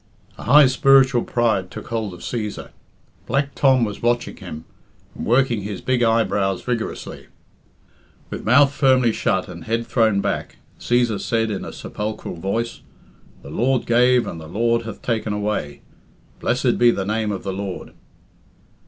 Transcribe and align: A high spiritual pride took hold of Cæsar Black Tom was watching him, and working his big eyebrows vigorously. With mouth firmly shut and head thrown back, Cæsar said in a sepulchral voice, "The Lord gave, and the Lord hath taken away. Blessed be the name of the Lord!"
A 0.39 0.45
high 0.45 0.65
spiritual 0.65 1.21
pride 1.23 1.69
took 1.69 1.89
hold 1.89 2.15
of 2.15 2.21
Cæsar 2.21 2.71
Black 3.27 3.53
Tom 3.53 3.83
was 3.85 4.01
watching 4.01 4.35
him, 4.37 4.65
and 5.13 5.27
working 5.27 5.61
his 5.61 5.79
big 5.79 6.01
eyebrows 6.01 6.63
vigorously. 6.63 7.27
With 8.31 8.43
mouth 8.43 8.71
firmly 8.73 9.11
shut 9.11 9.47
and 9.47 9.65
head 9.65 9.85
thrown 9.85 10.19
back, 10.19 10.57
Cæsar 10.79 11.19
said 11.21 11.51
in 11.51 11.63
a 11.63 11.71
sepulchral 11.71 12.33
voice, 12.37 12.81
"The 13.43 13.51
Lord 13.51 13.85
gave, 13.85 14.25
and 14.25 14.41
the 14.41 14.47
Lord 14.47 14.85
hath 14.85 15.03
taken 15.03 15.33
away. 15.33 15.83
Blessed 16.39 16.79
be 16.79 16.89
the 16.89 17.05
name 17.05 17.31
of 17.31 17.43
the 17.43 17.53
Lord!" 17.53 17.93